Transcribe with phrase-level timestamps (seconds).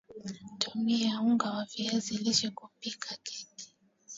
[0.59, 3.47] Tumia Unga wa viazi lishe kupikia keki